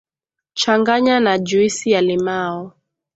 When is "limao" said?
2.01-2.73